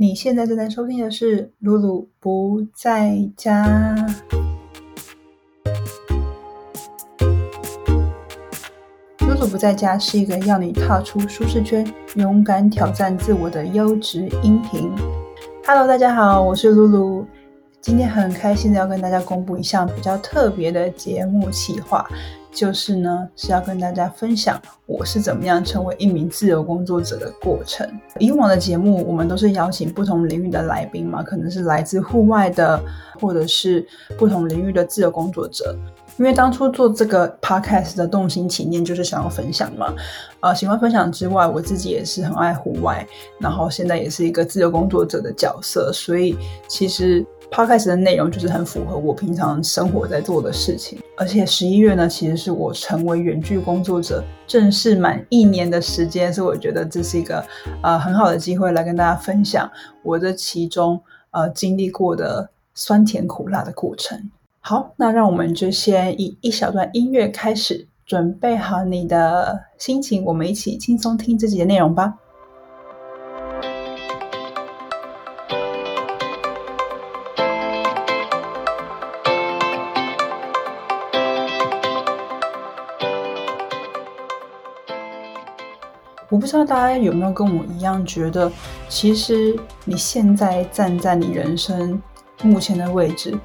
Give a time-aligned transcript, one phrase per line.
[0.00, 3.96] 你现在正在收听的是露露不在家。
[9.26, 11.84] 露露不在家是一个要你踏出舒适圈、
[12.14, 14.88] 勇敢挑战自我的优质音频。
[15.66, 17.26] Hello，大家好，我是露露。
[17.80, 22.08] 今天很开心的要跟大家公布一项比较特别的节目企划。
[22.58, 27.88] 就是呢，是要跟大家分享我是怎么样成为一名自由工作者的过程。
[28.18, 32.82] 以往的节目，我们都是邀请不同领域的来宾嘛，可能是来自户外的，
[33.20, 33.86] 或者是
[34.18, 35.72] 不同领域的自由工作者。
[36.16, 39.94] 因为当初做这个 podcast 的动心起念，就是想要分享嘛。
[40.40, 43.06] 呃，喜欢分享之外，我自己也是很爱户外，
[43.38, 46.36] 然后现在也是一个自由工作者的角色，所以
[46.66, 47.24] 其实。
[47.50, 57.44] Podcast 的内容就是很符合我平常生活在做的事情，而且十一月呢，其实是我成为远距工作者正式满一年的时间，所以我觉得这是一个
[57.82, 59.68] 呃很好的机会来跟大家分享
[60.02, 64.30] 我这其中呃经历过的酸甜苦辣的过程。
[64.60, 72.14] 好，那让我们就先以一小段音乐开始，准备好你的心情，我们一起轻松听这集的内容吧。
[86.38, 88.48] 我不知道大家有没有跟我一样觉得，
[88.88, 92.00] 其实你现在站在你人生
[92.44, 93.36] 目前的位置，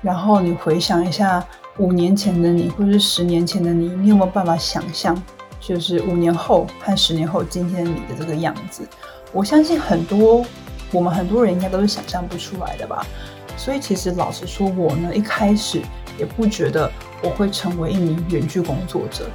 [0.00, 1.44] 然后你回想一下
[1.78, 5.20] 五年前的你，或者是十年前的你，你有没有办法想象，
[5.58, 8.86] 就是五年后和十年后今天的你的这个样子？
[9.32, 10.46] 我相信很多
[10.92, 13.04] 我们很多人应该都是想象不出来的吧。
[13.56, 15.82] 所以其实老实说，我呢一开始
[16.16, 16.88] 也不觉得
[17.24, 19.28] 我会成为一名远距工作者。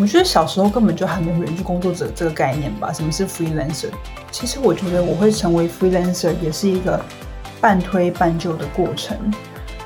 [0.00, 2.92] 我觉得小时候根本就还没有远距工作者这个概念吧？
[2.92, 3.88] 什么是 freelancer？
[4.30, 7.04] 其实我觉得我会成为 freelancer 也是一个
[7.60, 9.16] 半推半就的过程。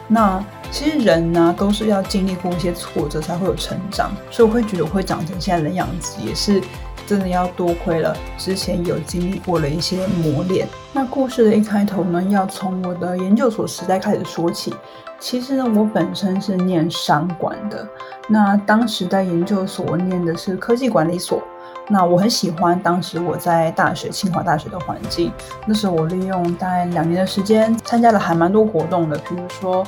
[0.09, 6.61] 那其实人呢都是要经历过一些挫折才会有成长，所以我会觉得我会长成现在的样子，也是
[7.07, 10.67] 真的要多亏了之前有经历过了一些磨练。
[10.93, 14.75] 那故事的一开头呢，要从我的研究所时代开始说起。
[15.19, 17.87] 其实呢，我本身是念商管的。
[18.29, 21.43] 那当时在研究所念的是科技管理所。
[21.89, 25.33] 那我很喜欢当时我在大学清华大学的环境。
[25.67, 29.85] 那时候我利用大概两年的时间，参加了还蛮多活动的，比如说，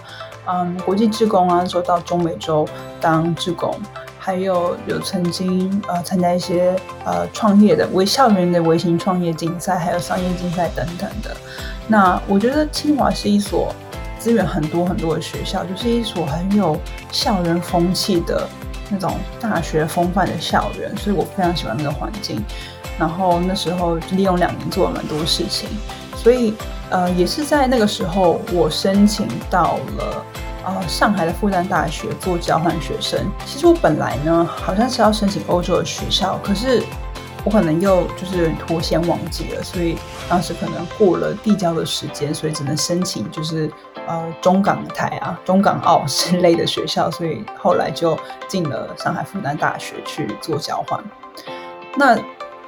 [0.47, 2.67] 嗯，国际志工啊，说到中美洲
[3.01, 3.73] 当志工，
[4.25, 6.75] 还有有曾经呃参加一些
[7.05, 11.37] 呃创业的微校园的微型创业竞赛，还有商业竞赛等等的。
[11.87, 13.71] 那我觉得清华是一所。
[14.19, 16.81] 资源很多很多的学校，就是一所很有
[17.13, 18.49] 校园风气的
[18.89, 22.43] 那种大学风范的校园，所以我非常喜欢那个环境。
[22.99, 25.69] 然后那时候利用两年做了蛮多事情，
[26.17, 26.55] 所以
[26.89, 30.25] 呃也是在那个时候，我申请到了
[30.65, 33.21] 呃上海的复旦大学做交换学生。
[33.47, 36.83] 其实我本来呢好像是要申请欧洲的学校，可是
[37.45, 39.97] 我可能又就是有点拖先忘记了，所以
[40.29, 43.71] 当时可能过了递交的时间，所以只能申请就是。
[44.07, 48.15] 呃，中港台啊，中港澳 之类的学校，所以后来就
[48.47, 51.03] 进了上海复旦大学去做交换。
[51.97, 52.15] 那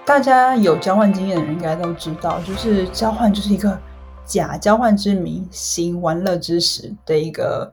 [0.02, 3.78] 大家有交换经验的人应该都知道，就是交换就是一个
[4.26, 7.72] 假交换之名，行玩乐之实的一个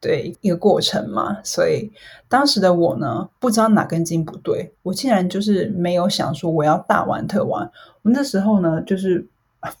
[0.00, 1.38] 对一个过程嘛。
[1.42, 1.92] 所以
[2.28, 7.70] 当时的我呢，不知道哪根筋不对，我竟然就是没有想说我要大玩特玩。
[8.02, 9.26] 我那时候呢，就是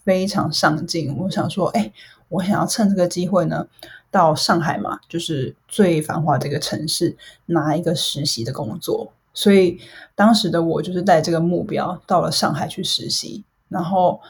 [0.04, 1.92] 非常上进，我想说，哎。
[2.30, 3.66] 我想要趁这个机会呢，
[4.10, 9.10] 到上海嘛，就是最繁华的一个城市，拿一个实习的工作。
[9.32, 9.80] 所以
[10.14, 13.42] 当时的我就是带这个目标到了上海去实习。
[13.70, 14.20] 然后，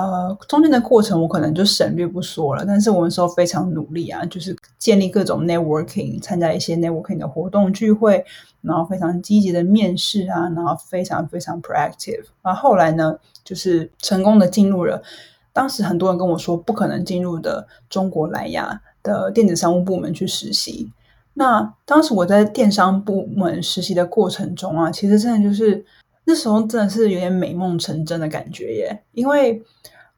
[0.00, 2.64] 呃，中间的过程我可能就省略不说了。
[2.64, 8.24] 但是我们时候非常努力啊，就是建立各种 networking，参加一些 networking 的活动聚会，
[8.60, 12.24] 然后非常积极的面试啊，然后非常非常 proactive。
[12.42, 15.02] 然后后来呢，就是成功的进入了。
[15.52, 20.92] 当时很多人跟我说不可能进入的中国莱雅的电子商务部门去实习。
[21.34, 25.84] 那当时我在电商部门实习的过程中啊，其实真的就是
[26.28, 29.02] 那时候真的是有点美梦成真的感觉耶。
[29.12, 29.62] 因为，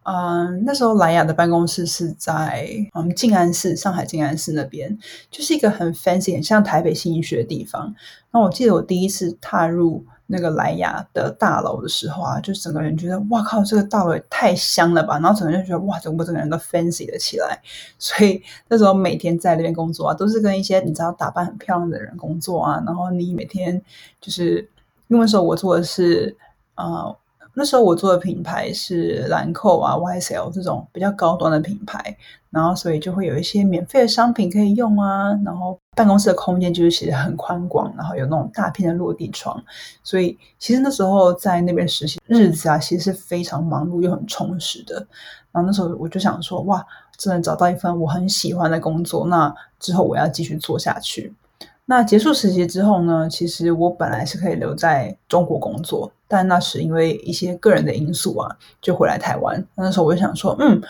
[0.03, 4.99] 嗯，那时候莱雅的办公室是在嗯静安寺，上海静安寺那边，
[5.31, 7.95] 就是一个很 fancy、很像台北新义区的地方。
[8.33, 10.05] 那我记得我第一次踏入。
[10.33, 15.19] 那个莱雅的大楼的时候啊，就整个人觉得哇靠，这个大楼也太香了吧！
[15.19, 17.61] 然后整个人就觉得哇，整个整个人都 fancy 了起来。
[17.99, 22.81] 所以那时候每天在那边工作啊，都是跟一些你知道打扮很漂亮的人工作啊。
[22.87, 23.83] 然后你每天
[24.21, 24.71] 就是
[25.11, 26.35] 因为那时候我做的是
[26.77, 27.15] 呃
[27.53, 32.17] 那时候我做的品牌是兰蔻啊、YSL 这种比较高端的品牌，
[32.49, 35.37] 然后所以就会有一些免费的商品可以用啊。
[35.45, 39.61] 然后办公室的空间就是其实很宽广，然后有那种大片的落地窗，
[40.05, 45.05] 所以其实那时候在那边实习日子啊，其实是非常忙碌又很充实的。
[45.51, 46.87] 然后那时候我就想说，哇，
[47.19, 51.35] 真的找到一份我很喜欢的工作，那之后我要继续做下去。
[51.87, 53.29] 那结束实习之后呢？
[53.29, 58.49] 其实我本来是可以留在中国工作，但那时因为一些个人的因素啊，
[58.81, 59.67] 就回来台湾。
[59.75, 60.81] 那时候我就想说，嗯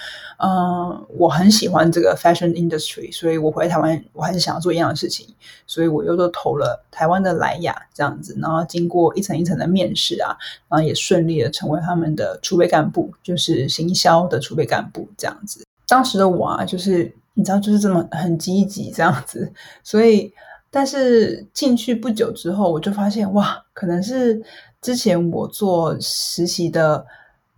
[0.41, 5.27] 嗯，我很喜欢这个 fashion industry，所以我回台湾，我还是想要做一样的事情，
[5.67, 8.37] 所以我又都投了台湾的莱雅这样子。
[8.39, 10.37] 然后经过一层一层的面试啊，
[10.69, 15.65] 然后也顺利的成为他们的储备干部，就是行销的储备干部这样子。
[15.89, 19.51] 当时的我啊，就是你知道，就是这么很积极这样子，
[19.83, 20.31] 所以。
[20.71, 24.41] 但是进去不久之后，我就发现哇，可能是
[24.81, 27.05] 之前我做实习的，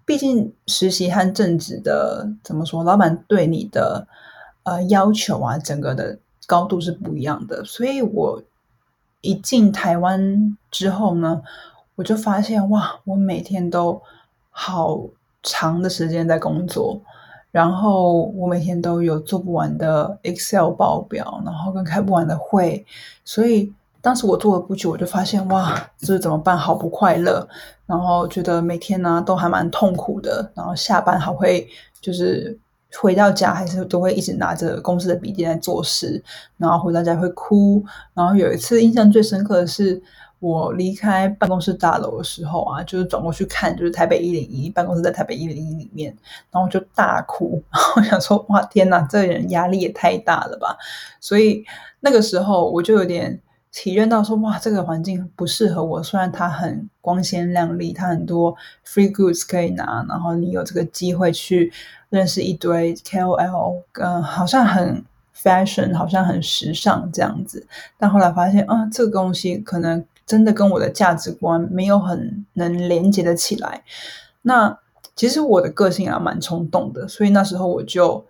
[0.06, 4.06] 毕竟实习和正职的怎么说，老板对你的
[4.62, 7.62] 呃要求啊，整个的高度是不一样的。
[7.64, 8.42] 所以我
[9.20, 11.42] 一进台湾之后呢，
[11.96, 14.00] 我就发现哇，我每天都
[14.50, 15.00] 好
[15.42, 17.00] 长的时间在工作。
[17.52, 22.84] 然后我每天都有做不完的 Excel 报表，然后跟开不完的会，
[23.24, 26.56] 所以当时我做了不久，我就发现哇，这怎么办？
[26.56, 27.46] 好不快乐，
[27.86, 31.68] 然后觉得每天呢都还蛮痛苦的，然后下班还会
[32.00, 32.58] 就是
[33.00, 36.24] 回到家还是都会一直拿着公司的笔记在做事，
[36.56, 37.84] 然后回到家会哭，
[38.14, 40.02] 然后有一次印象最深刻的是。
[40.42, 46.12] 我离开办公室大楼的时候啊，就是转过去看，就是台北一零一办公室在台北一零一里面，
[46.50, 50.76] 然后我就大哭， 然后想说哇天哪，这人压力也太大了吧！
[51.20, 51.64] 所以
[52.00, 53.40] 那个时候我就有点
[53.70, 56.02] 体认到说哇，这个环境不适合我。
[56.02, 58.52] 虽然它很光鲜亮丽，它很多
[58.84, 61.72] free goods 可以拿，然后你有这个机会去
[62.10, 65.04] 认识一堆 KOL，嗯，好像很
[65.36, 67.64] fashion，好像很时尚这样子。
[67.96, 70.04] 但后来发现啊，这个东西可能。
[70.26, 73.82] 真的跟我的价值观没有很能连接的起来。
[74.42, 74.78] 那
[75.14, 78.24] 其实我的个性啊蛮冲动的，所以那时候我就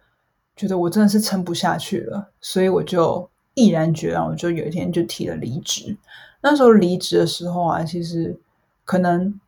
[0.56, 5.96] 觉得我真的是撑不下去了，所以我就毅然决然，我就有一天就提了离职。
[6.40, 8.36] 那时候离职的时候啊，其实
[8.84, 9.38] 可能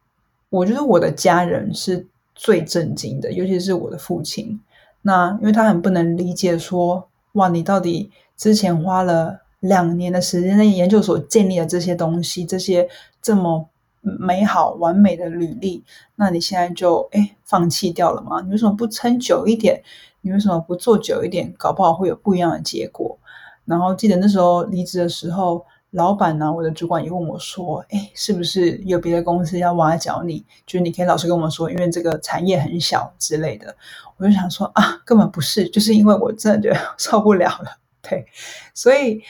[0.49, 4.61] 我觉得我的家人是最震惊的，尤其是我的父亲。
[5.03, 9.44] 那因为他很不能理解说，哇，你到底之前花了。
[9.65, 12.87] 两年的时间在研究所建立的这些东西，这些
[13.23, 13.67] 这么
[14.03, 15.83] 美好完美的履历，
[16.17, 18.43] 那你现在就哎放弃掉了吗？
[18.43, 19.83] 你为什么不撑久一点？
[20.21, 21.51] 你为什么不做久一点？
[21.57, 23.19] 搞不好会有不一样的结果。
[23.65, 30.45] 然后记得那时候离职的时候，老板呢，我的主管也问我说：“哎，是不是有别的公司要挖角你？
[30.67, 33.75] 就是你可以老实跟我说，因为这个产业很小之类的。”
[34.19, 37.79] 我就想说啊，根本不是，就是因为我真的觉得 受不了了。
[38.03, 38.27] 对，
[38.75, 39.23] 所以。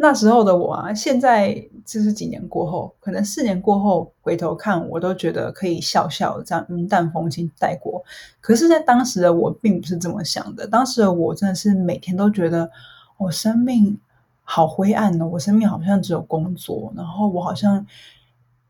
[0.00, 1.52] 那时候的我啊，现在
[1.84, 8.04] 就是几年过后，可能四年过后回头看，我都觉得可以笑笑这样云淡风轻带过。
[8.40, 10.68] 可是，在当时的我并不是这么想的。
[10.68, 12.70] 当时的我真的是每天都觉得
[13.16, 13.98] 我生命
[14.44, 17.84] 好灰暗哦，我生命好像只有工作，然后我好像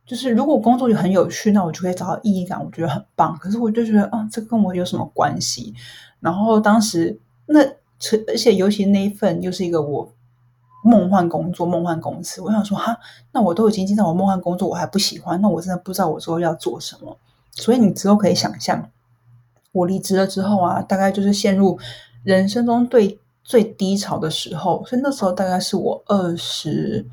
[0.06, 3.36] 就是如果工作就很有趣，那我就可以找到意义感，我觉得很棒。
[3.36, 5.74] 可是我就觉得啊，这跟我有什么关系？
[6.20, 7.60] 然后当时那
[8.26, 10.10] 而且尤其那一份又是一个我。
[10.84, 12.40] 梦幻工作，梦幻公司。
[12.40, 12.98] 我想说，哈，
[13.32, 17.18] 那我都已经进到我梦幻工作，我还不喜欢，那我真的不知道我之后要做什么。
[17.52, 18.90] 所以你之后可以想象，
[19.72, 21.78] 我离职了之后啊，大概就是陷入
[22.22, 24.84] 人生中最最低潮的时候。
[24.86, 27.06] 所以那时候大概是我二十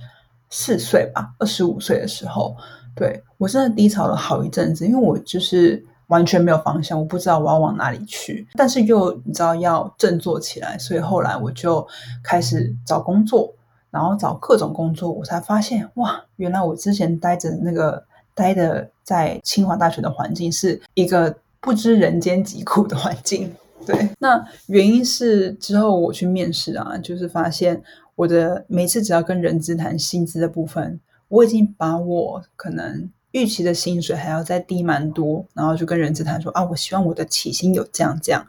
[0.49, 2.55] 四岁吧，二十五岁的时候，
[2.95, 5.85] 对我真的低潮了好一阵子，因为我就是。
[6.07, 11.85] 完全没有方向，我不知道我要往哪里去，但是又你知道要振作起来，所以后来我就
[12.23, 13.51] 开始找工作，
[13.89, 23.51] 然后找各种工作，我才发现哇，原来我之前待着那个待的在清华大学的环境是一个不知人间疾苦的环境。
[23.85, 27.81] 对，那原因是之后我去面试啊，就是发现
[28.15, 33.09] 我的每次只要跟人资谈薪资的部分，我已经把我可能。
[33.35, 38.47] 预期的薪水还要再低蛮多，然后就跟人资谈说啊，我希望我的起薪有降降，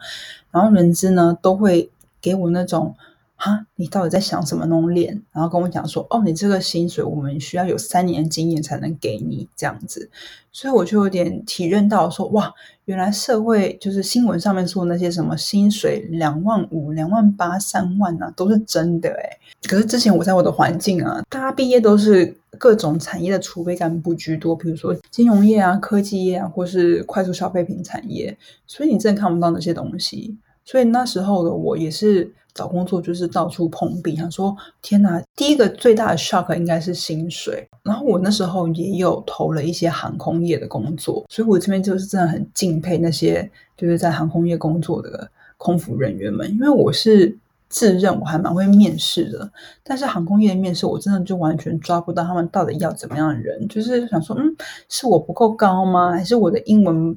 [0.52, 1.90] 然后人资呢都会
[2.20, 2.94] 给我那种
[3.36, 4.64] 哈，你到底在想什么？
[4.66, 9.48] 那种脸，然后跟我讲说，哦，你这个薪水我们需要有三年经验才能给你。
[9.54, 10.10] 这样子，
[10.52, 12.52] 所以我就有点体认到说，哇，
[12.86, 19.38] 原来社会就是新闻上面说那些什么薪水两万五、两万八、三万啊，都是真的诶
[19.68, 30.36] 可是之前我在我的环境啊，大家毕业都是各种产业的储备干部居多，比如说金融业啊、科技业啊，或是快速消费品产业，所以你真的看不到那些东西。
[30.64, 34.16] 所以那时候的我也是找工作，就是到处碰壁。
[34.16, 37.68] 想说天哪，第一个最大的 shock 应该是薪水。
[37.84, 49.48] 然后我那时候也有投了一些航空业的工作，所以我这边就是真的很敬佩那些就是在航空业工作的空服人员们，因为我是自认我还蛮会面试的，
[49.84, 54.56] 但是航空业的面试我真的就完全抓不到他们到底要怎么样的人，就是想说，嗯，
[54.88, 56.10] 是我不够高吗？
[56.12, 57.16] 还是我的英文？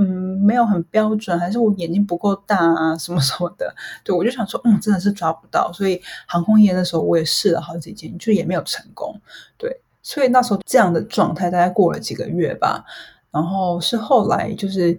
[0.00, 3.74] 嗯，没有很标准，还是我眼睛不够大啊，什么什么的。
[4.04, 5.72] 对我就想说，嗯，真的是抓不到。
[5.72, 9.20] 所以航空业的时候，我也试了好几间，就也没有成功。
[9.56, 12.84] 对，所以那时候这样的状态大概过了几个月吧。
[13.32, 14.98] 然后是后来就是，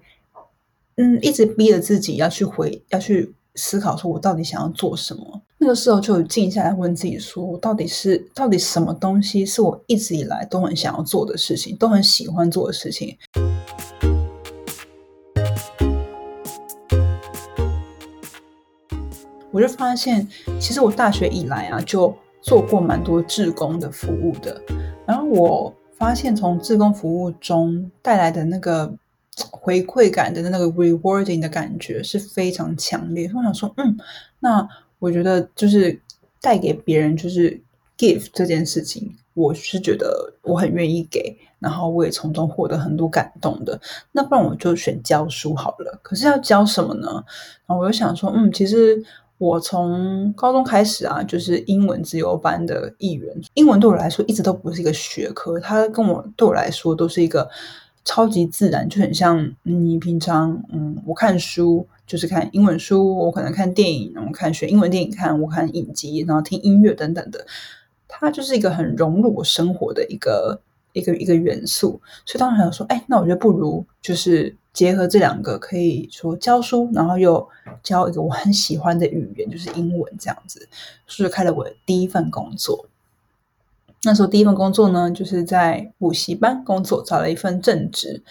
[0.97, 5.41] 嗯，一直逼着自己要去回，要去思考，说我到底想要做什么。
[5.57, 13.17] 那个时候就静下来问自己，说我到底是到底什么东西是我一直以来都很想要做的事情，都很喜欢做的事情。
[19.51, 20.27] 我就发现，
[20.59, 24.61] 其实我大学以来啊，就做过蛮多志工的服务的。
[25.07, 28.93] 然后我发现，从志工服务中带来的那个
[29.49, 33.29] 回馈感的那个 rewarding 的感觉是非常强烈。
[33.35, 33.97] 我想说，嗯，
[34.39, 34.67] 那
[34.99, 35.99] 我觉得就是
[36.39, 37.59] 带给别人就是
[37.97, 43.81] give 这件事情，我是觉得我很愿意给，然后我也从中获得很多感动的。
[44.11, 45.99] 那不然我就选教书好了。
[46.03, 47.07] 可是要教什么呢？
[47.65, 49.03] 然后我就想说，嗯，其实。
[49.39, 53.33] 我从高中开始啊，就是英文自由班的一员。
[53.53, 57.49] 英文对我来说一直都不是一个学科，它跟我对我来说都是一个
[58.03, 67.45] 超级自然，就很像你平常嗯，我看书就是看英文书，我可能看电影，然后看学英文电影看，我看影集，然后听音乐等等的，
[68.09, 70.59] 它就是一个很融入我生活的一个
[70.91, 72.01] 一个一个元素。
[72.25, 74.57] 所以当时想说，哎，那我觉得不如就是。
[74.71, 77.47] 结合这两个，可以说教书，然后又
[77.83, 80.69] 教一个我很喜欢的语言，就是英文这样子，
[81.07, 82.85] 所以开了我的第一份工作。
[84.03, 88.23] 那时候第一份工作呢，就是在补习班工作，找了一份正职。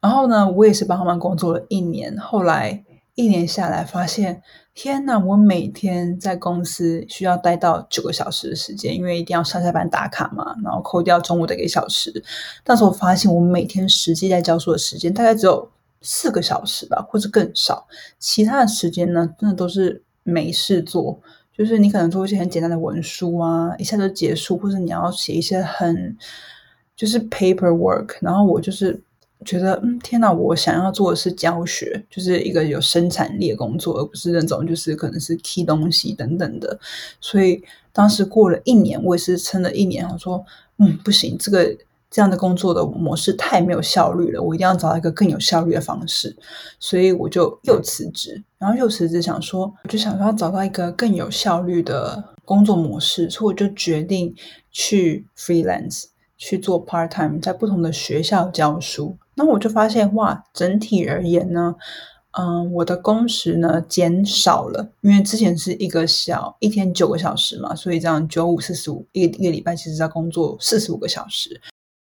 [0.00, 2.18] 然后呢，我也是帮他们工作了一年。
[2.18, 2.84] 后来
[3.14, 4.42] 一年下来，发现
[4.74, 12.22] 天哪，我每天在公司需要待到九个小时的时间，因为一定要上下班打卡嘛，然后扣掉中午的一个小时。
[12.64, 15.70] 但是我发现，我每天实际在教书的时间大概只有
[16.02, 17.86] 四个小时吧，或者更少。
[18.18, 21.20] 其他的时间呢，真的都是没事做，
[21.56, 26.16] 就是你可能做一些很简单的文书啊，一下就结束，或者你要写一些很
[26.96, 29.00] 就是 paperwork，然后我就是。
[29.44, 30.32] 觉得嗯，天哪！
[30.32, 36.78] 我想要做的是教学，就是一个有生产力的工作，而不是那种就是可能是 key 东西等等的。
[37.20, 40.44] 所以当时过了一年，我也是撑了一年，我说
[40.78, 41.76] 嗯，不行，这个
[42.10, 46.36] 这样的工作的模式太没有效率了，我一定要找到一个更有效率的方式。
[46.80, 54.34] 所以我就又辞职，然后又辞职，想说我就想说要找到一个更有效率的工作模式，所以我就决定
[54.70, 56.04] 去 freelance
[56.36, 59.16] 去做 part time，在不同的学校教书。
[59.36, 61.74] 那我就发现，哇，整体而言呢，
[62.38, 71.60] 嗯，我的工时呢减少了，因为之前是一个小一天九个小时嘛，所以这样九五四十五一个一个礼拜，其实在工作四十五个小时。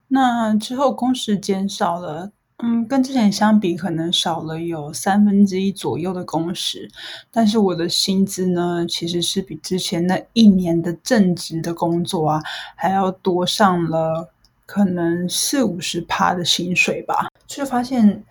[0.09, 2.31] 那之后工时减少了，
[2.63, 6.91] 嗯，跟之前相比，可能少了有三分之一左右的工时，
[7.31, 12.43] 但是我的薪资呢，其实是比之前那一年的正职的工作啊，
[12.77, 14.32] 还要多上了。
[14.73, 18.25] 可能四五十趴的薪水吧，就发现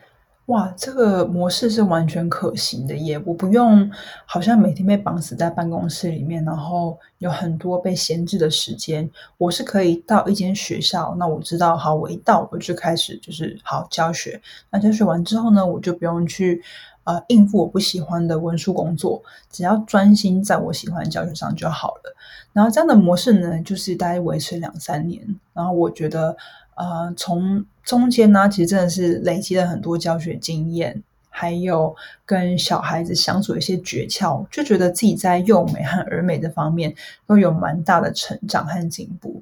[0.47, 3.21] 哇，这个模式是完全可行的耶！
[3.23, 3.87] 我不用
[4.25, 9.07] 好像每天被绑死在办公室里面，然后有很多被闲置的时间。
[9.37, 14.41] 我是可以到一间学校，那我知道，好，我一到我就开始就是好教学。
[14.71, 16.63] 那教学完之后呢，我就不用去。
[17.03, 22.15] 呃，应付我不喜欢的文书工作，只要专心在我喜欢的教学上就好了。
[22.53, 25.35] 然后这样的模式呢，就是大概维持两三年。
[25.53, 26.35] 然后我觉得，
[26.75, 36.93] 呃，从中间呢，其实真的是累积了很多教学经验，还有跟小孩子相处的一些诀窍，就觉得自己在幼美和儿美的方面
[37.25, 39.41] 都有蛮大的成长和进步。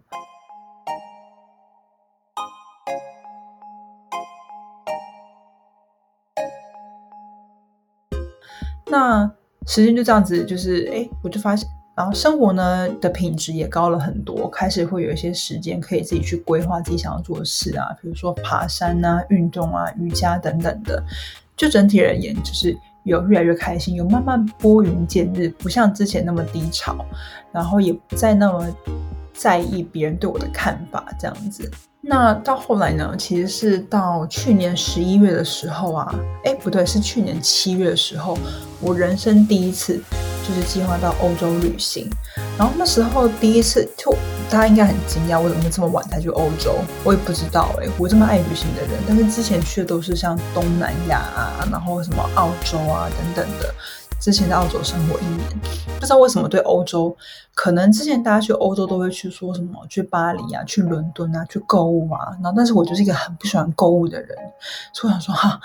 [8.90, 9.32] 那
[9.68, 21.04] 时间就这样子，就是哎，我就发现，然后生活呢的品质也高了很多，开始会有一些时间可以自己去规划自己想要做的事啊，比如说爬山啊、运动啊、瑜伽等等的。
[21.58, 27.06] 就整体而言，就是有越来越开心，有慢慢拨云见日，不像之前那么低潮，
[27.52, 28.66] 然后也不再那么
[29.34, 31.70] 在意别人对我的看法，这样子。
[32.02, 33.14] 那到后来呢？
[33.18, 36.16] 其实是到去年十一月的时候啊，
[36.46, 38.38] 哎，不对，是去年七月的时候，
[38.80, 40.02] 我人生第一次
[40.48, 42.10] 就是计划到欧洲旅行。
[42.58, 44.12] 然后那时候第一次，就
[44.50, 46.74] 大家应该很惊讶，我怎么会这么晚才去欧洲？
[47.04, 53.76] 我也不知道哎，我这么爱旅行的人，但是之前去的都是像东南亚啊，然后什么澳洲啊等等的。
[54.20, 55.50] 之前在澳洲生活一年，
[56.00, 57.16] 不知道为什么对欧洲，
[57.56, 64.38] 可能之前大家去欧洲都会去说什么去巴黎啊、去伦敦啊、去购物啊，然后但是我就是一个很不喜欢购物的人，
[64.94, 65.60] 所以我想说哈。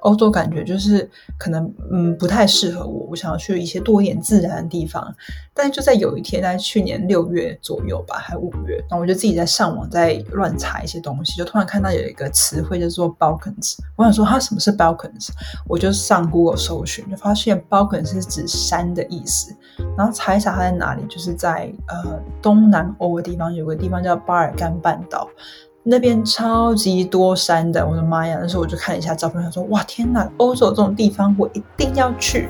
[0.00, 5.14] 欧洲感觉就是可能嗯不太适合我，我想要去一些多一点自然的地方。
[5.54, 13.76] 但是就在有一天，在去年六月左右吧，还五月，然后我就自己在上网在乱查一些东西，就突然看到有一个词汇叫做 Balkans。
[13.96, 15.30] 我想说它什么是 Balkans，
[15.66, 19.56] 我就上 Google 搜寻，就发现 Balkans 是指山的意思。
[19.96, 25.26] 然后查一查它在哪里，就是在呃东南欧的地方，有个地方叫巴尔干半岛。
[25.88, 28.36] 那边超级多山的，我的妈呀！
[28.42, 32.48] 那时候我就看了一下照片，想说哇天哪，欧洲这种地方我一定要去。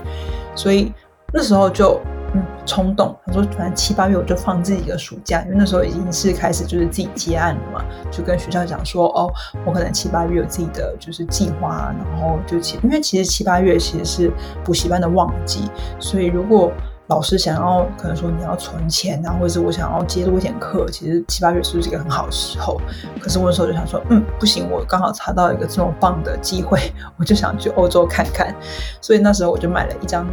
[0.54, 0.90] 所以
[1.34, 2.00] 那时候就
[2.32, 9.30] 嗯冲动，他说反正七八月我就放自己的暑假，因为那时候已经是开始就是自己接案了嘛，就跟学校讲说哦，
[9.66, 14.32] 我可能七八月有自己的就是计划，然后就其因为其实七八月其实是
[14.64, 16.72] 补习班的旺季，所以如果
[17.08, 22.80] 老师想要可能说你要存钱啊，或者是我想要接多一点课，其实七八月是不是一个很好的时候？
[23.20, 28.52] 可是我那时候就想说，嗯，不行，我刚好查到一个这么棒的机会，我就想去欧洲看看。
[29.00, 30.26] 所以那时候我就买了一张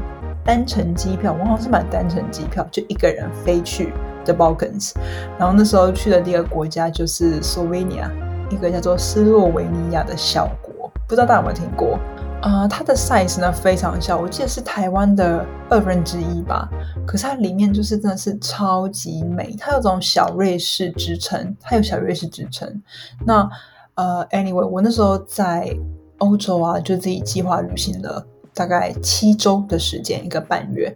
[0.43, 3.93] 单程机票，我好像是买单程机票，就一个人飞去
[4.25, 4.93] The Balkans。
[5.37, 8.09] 然后那时候去的第一个国家就是 Slovenia，
[8.49, 11.99] 一个叫做斯洛维尼亚的小国，不知道大家有没有听过？
[12.43, 16.69] 啊，它的 size 呢非常小，我记得是台湾的二分之一吧。
[17.07, 22.83] 可是它里面就是真的是超级美，它有种小瑞士之称，它有小瑞士之称。
[23.25, 23.49] 那
[23.95, 25.73] 呃，anyway，我那时候在
[26.17, 30.93] 欧洲啊，就自己计划旅行了大概七周的时间，一个半月。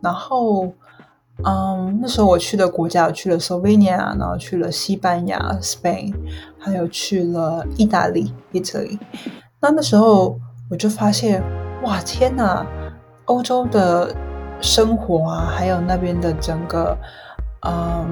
[0.00, 0.72] 然后，
[1.44, 6.14] 嗯，那时候我去的国家，我去了 Slovenia，然后去了西班牙 Spain，
[6.60, 9.00] 还有去了意大利 Italy。
[9.60, 10.38] 那那时候。
[10.68, 11.42] 我就发现，
[11.82, 12.66] 哇，天哪！
[13.26, 14.14] 欧洲的
[14.60, 16.96] 生活啊，还有那边的整个
[17.66, 18.06] 嗯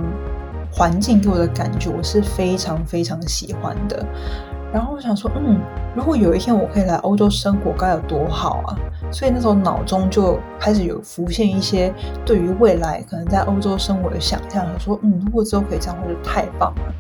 [0.73, 4.05] 环境给我的感觉，我是非常非常喜欢的。
[4.75, 5.61] 然后我想说，嗯，
[5.95, 8.75] 如果有一天我可以来欧洲生活，该有多好啊！
[9.13, 11.95] 所以那时候脑中就开始有浮现一些
[12.27, 16.93] 对于未来可能在欧洲生活的想象，说，嗯，如果之后可以这样，我就太棒了。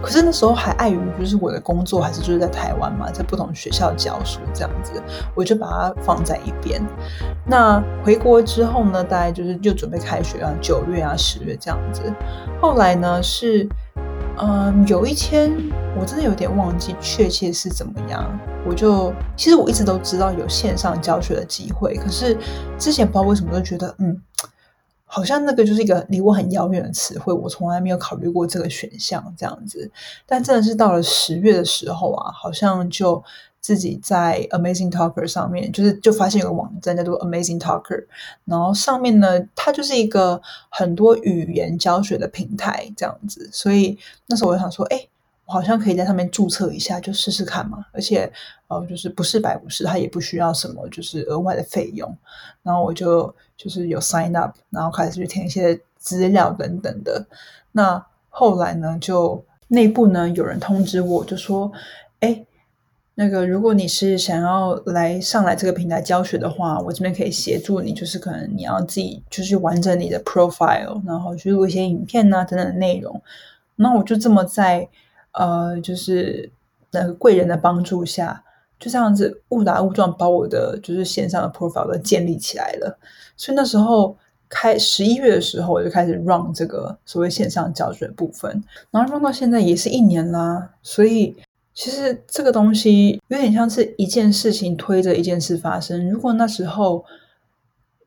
[0.00, 5.02] 可是那时候还碍于就是我的工作还是就是在台湾嘛，在不同学校教书这样子，
[5.34, 6.80] 我就把它放在一边。
[7.44, 12.00] 那回国之后呢，大概就是就准备开学啊，九月啊、十月这样子。
[12.60, 13.68] 后来呢是。
[14.40, 15.52] 嗯，有一天
[15.98, 22.36] 我真的有点忘记确切是怎么样，我就其实我一直都知道有线上教学的机会，可是
[22.78, 24.22] 之前不知道为什么都觉得，嗯，
[25.04, 29.90] 好像那个就是一个离我很遥远的词汇，我从来没有考虑过这个选项这样子。
[30.26, 33.22] 但真的是到了十月的时候啊，好像就。
[33.68, 38.06] 自己在 Amazing Talker 上面，就是就发现有个网站叫做 Amazing Talker，
[38.46, 45.06] 然后上面呢，它就是一个很多语言教学的平台这样子，所以那时候我就想说，哎，
[45.44, 47.84] 我好像可以在上面注册一下，就试试看嘛。
[47.92, 48.32] 而且
[48.68, 52.10] 呃，就是不是百不是，它也不需要什么就是额外的费用。
[52.62, 57.26] 然后我就就是有 sign up，然后开始去填一些资料等等的。
[57.72, 61.70] 那后来呢，就内部呢有人通知我，就说，
[62.20, 62.46] 哎。
[63.20, 67.92] 那个，如果你是想要来上来这个平台教学的话，我这边可以协助你。
[67.92, 73.20] 就是可能你要自己就是完整你的 profile，然后去录一些影片啊等等的内容。
[73.74, 74.88] 那我就这么在
[75.32, 76.48] 呃，就是
[76.92, 78.40] 那个贵人的帮助下，
[78.78, 82.96] 就这样子误打误撞把我的就是线上的 profile 都建立起来了。
[83.36, 84.16] 所以那时候
[84.48, 91.34] 开十一月的时候，我就开始 run 这个所谓线上教学部分，然后 run 到现在也是一年啦，所以。
[91.78, 96.10] 其实这个东西有点像是一件事情推着一件事发生。
[96.10, 97.04] 如果那时候，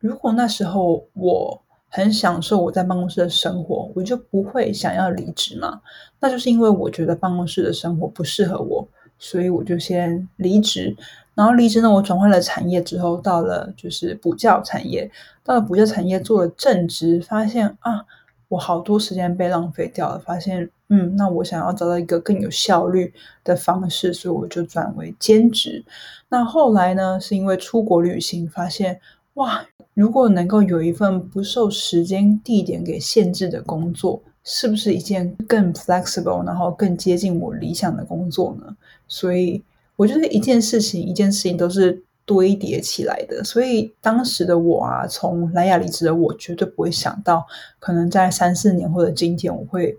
[0.01, 5.79] 如果那时候我很享受我在办公室的生活，我就不会想要离职嘛。
[6.19, 8.85] 那就是因为我觉得办公室的生活不适合我，
[9.17, 10.93] 所以我就先离职。
[11.33, 15.09] 然后离职呢，我转换了产业之后，到了就是补教产业，
[15.45, 18.05] 到了补教产业做了正职，发现啊，
[18.49, 20.19] 我好多时间被浪费掉了。
[20.19, 23.11] 发现，嗯，那我想要找到一个更有效率
[23.43, 25.83] 的方式，所以我就转为兼职。
[26.29, 28.99] 那后来呢，是因为出国旅行，发现
[29.33, 38.75] 哇，如果能够有一份不受时间、地点给限制的工作，是不是一件更 flexible，然后更接近我理想的工作呢？
[39.07, 39.63] 所以。
[39.97, 47.45] 我觉得一件事情一件事情都是堆叠起来的，所以当时的我啊，从莱雅离职的我，绝对不会想到，
[47.79, 49.95] 可能在三四年或者今天，我会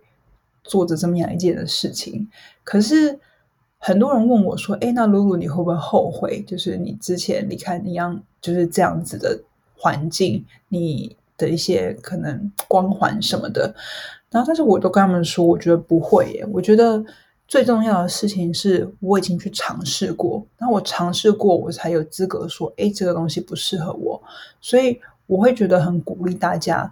[0.64, 2.28] 做着这么样一件的事情。
[2.64, 3.18] 可是
[3.78, 6.42] 很多人问我说：“哎，那露露你会不会后悔？
[6.46, 9.40] 就是你之前离开一样就是这样子的
[9.76, 13.74] 环境，你的一些可能光环什么的。”
[14.30, 17.04] 然后，但是我都跟他们说，我觉得不会耶，我觉得。
[17.48, 24.22] 最重要的事情是我已经去尝试过，那我尝试过，我才有资格说，哎，这个东西不适合我。
[24.58, 26.90] 所以我会觉得很鼓励大家，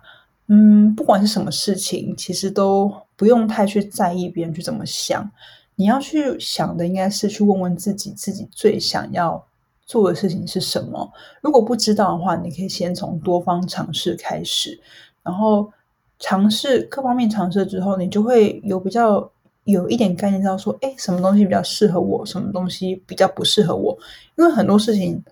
[0.52, 5.30] 嗯，不管是什么事情，其实都不用太去在意别人去怎么想。
[5.76, 9.42] 你要去想的，应该是去问问自己，自己最想要
[9.86, 11.08] 做的事情是什么。
[11.40, 14.78] 如果不知道的话，你可以先从多方尝试开始，
[15.22, 15.72] 然后
[16.18, 19.30] 尝试各方面尝试之后，你就会有比较。
[19.64, 23.96] 有一点概念，知道说，哎，什么东西比较适合我，什么东西比较不适合我？
[24.36, 25.22] 因为很多事情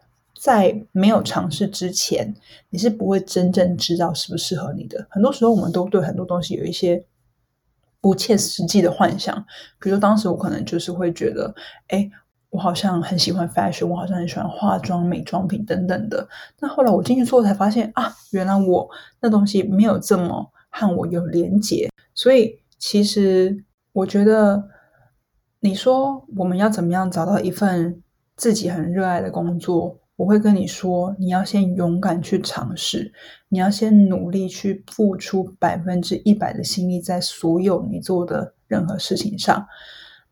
[0.41, 2.35] 在没有尝试之前，
[2.71, 5.07] 你是不会真正知道适不适合你的。
[5.11, 7.05] 很多时候，我们都对很多东西有一些
[8.01, 9.45] 不切实际的幻想。
[9.81, 11.55] 比如当时我可能就是会觉得，
[11.89, 12.11] 哎，
[12.51, 16.29] 我好像很喜欢 fashion，我好像很喜欢化妆、美妆品等等的。
[16.61, 18.89] 那后来我进去做，才发现啊，原来我
[19.21, 21.91] 那东西没有这么和我有连结。
[22.15, 23.65] 所以其实。
[23.93, 24.69] 我觉得，
[25.59, 28.01] 你说我们要怎么样找到一份
[28.37, 29.99] 自己很热爱的工作？
[30.19, 33.13] 我会跟你说，你要先勇敢去尝试，
[33.49, 39.65] 你要先努力去付出百分之一百的心力在所有你做的任何事情上。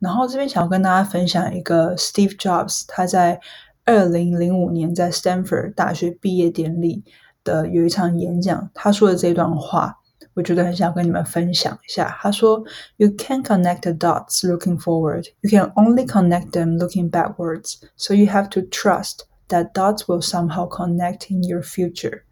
[0.01, 3.41] 然后这边想要跟大家分享一个 Steve Jobs 他在
[3.85, 7.05] 二零零五年在 Stanford 大学毕业典礼
[7.45, 10.01] 的有一场演讲，他说的这段话。
[10.35, 12.15] 我觉得很想跟你们分享一下。
[12.21, 12.63] 他说
[12.99, 15.29] ：“You can connect the dots looking forward.
[15.41, 17.77] You can only connect them looking backwards.
[17.97, 22.23] So you have to trust that dots will somehow connect in your future.”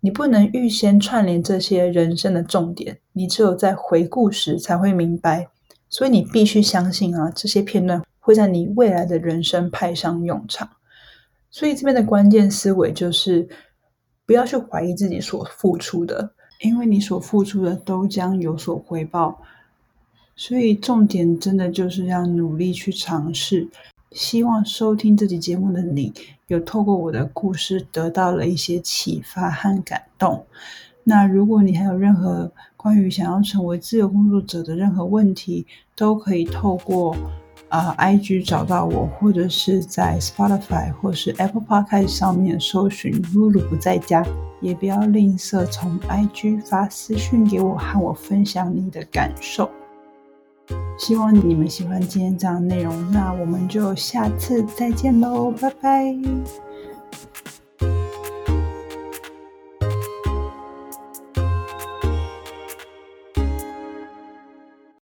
[0.00, 5.48] 你不能预先串联这些人生的重点，你只有在回顾时才会明白。
[5.88, 10.68] 所以你必须相信啊，这些片段会在你未来的人生派上用场。
[11.50, 13.48] 所以这边的关键思维就是，
[14.26, 16.34] 不要去怀疑自己所付出的。
[16.60, 19.40] 因为你所付出的都将有所回报，
[20.34, 23.68] 所以重点真的就是要努力去尝试。
[24.12, 26.12] 希望收听这集节目的你，
[26.46, 30.46] 有透过我的故事得到了一些启发和感动。
[31.04, 37.16] 那如果你还有任何关于想要成为自由工作者的任何问题，都可以透过。
[37.68, 44.24] 啊，IG 找到我，或者是在 Spotify 或是 Apple Podcast 上面搜寻露露不在家，
[44.62, 49.70] 也不要吝啬从 IG 发私讯给我，和我分享你的感受。
[50.98, 56.67] 希望你们喜欢今天这样内容，那我们就下次再见喽，拜拜。